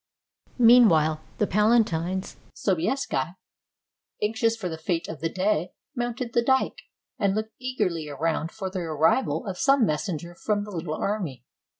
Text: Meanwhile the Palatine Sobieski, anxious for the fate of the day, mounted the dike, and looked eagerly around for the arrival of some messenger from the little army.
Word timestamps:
Meanwhile 0.57 1.21
the 1.37 1.45
Palatine 1.45 2.23
Sobieski, 2.55 3.35
anxious 4.19 4.55
for 4.55 4.67
the 4.67 4.79
fate 4.79 5.07
of 5.07 5.19
the 5.19 5.29
day, 5.29 5.73
mounted 5.95 6.33
the 6.33 6.41
dike, 6.43 6.79
and 7.19 7.35
looked 7.35 7.53
eagerly 7.59 8.09
around 8.09 8.49
for 8.49 8.71
the 8.71 8.79
arrival 8.79 9.45
of 9.45 9.59
some 9.59 9.85
messenger 9.85 10.33
from 10.33 10.63
the 10.63 10.71
little 10.71 10.95
army. 10.95 11.45